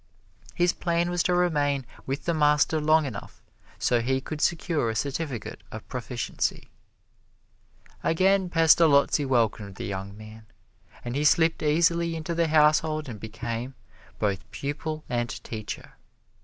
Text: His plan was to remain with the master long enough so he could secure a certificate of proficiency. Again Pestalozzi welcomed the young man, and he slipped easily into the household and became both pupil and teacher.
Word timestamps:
His 0.55 0.73
plan 0.73 1.11
was 1.11 1.21
to 1.21 1.35
remain 1.35 1.85
with 2.07 2.25
the 2.25 2.33
master 2.33 2.81
long 2.81 3.05
enough 3.05 3.43
so 3.77 4.01
he 4.01 4.19
could 4.19 4.41
secure 4.41 4.89
a 4.89 4.95
certificate 4.95 5.61
of 5.71 5.87
proficiency. 5.87 6.71
Again 8.03 8.49
Pestalozzi 8.49 9.25
welcomed 9.25 9.75
the 9.75 9.85
young 9.85 10.17
man, 10.17 10.47
and 11.05 11.15
he 11.15 11.23
slipped 11.23 11.61
easily 11.61 12.15
into 12.15 12.33
the 12.33 12.47
household 12.47 13.07
and 13.07 13.19
became 13.19 13.75
both 14.17 14.49
pupil 14.49 15.03
and 15.07 15.29
teacher. 15.43 15.93